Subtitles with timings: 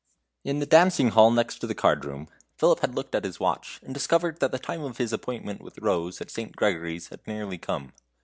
[0.43, 0.49] X.
[0.49, 3.79] In the dancing hall next to the card room, Philip had looked at his watch,
[3.83, 6.55] and discovered that the time of his appointment with Rose at St.
[6.55, 7.93] Gregory's had nearly come.